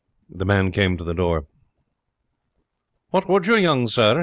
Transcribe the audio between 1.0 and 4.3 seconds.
the door. "What would you, young sir?"